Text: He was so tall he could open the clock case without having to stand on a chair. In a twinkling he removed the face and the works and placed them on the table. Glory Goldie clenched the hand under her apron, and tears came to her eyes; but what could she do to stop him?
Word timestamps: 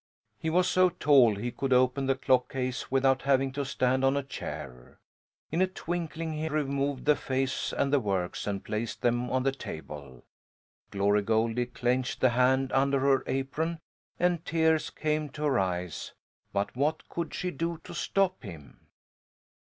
He 0.39 0.49
was 0.49 0.67
so 0.67 0.89
tall 0.89 1.35
he 1.35 1.51
could 1.51 1.71
open 1.71 2.07
the 2.07 2.15
clock 2.15 2.51
case 2.53 2.89
without 2.89 3.21
having 3.21 3.51
to 3.51 3.63
stand 3.63 4.03
on 4.03 4.17
a 4.17 4.23
chair. 4.23 4.99
In 5.51 5.61
a 5.61 5.67
twinkling 5.67 6.33
he 6.33 6.49
removed 6.49 7.05
the 7.05 7.15
face 7.15 7.71
and 7.71 7.93
the 7.93 7.99
works 7.99 8.47
and 8.47 8.63
placed 8.65 9.03
them 9.03 9.29
on 9.29 9.43
the 9.43 9.51
table. 9.51 10.23
Glory 10.89 11.21
Goldie 11.21 11.67
clenched 11.67 12.19
the 12.19 12.29
hand 12.29 12.71
under 12.71 12.99
her 13.01 13.23
apron, 13.27 13.77
and 14.19 14.43
tears 14.43 14.89
came 14.89 15.29
to 15.29 15.43
her 15.43 15.59
eyes; 15.59 16.13
but 16.51 16.75
what 16.75 17.07
could 17.07 17.31
she 17.35 17.51
do 17.51 17.77
to 17.83 17.93
stop 17.93 18.41
him? 18.41 18.87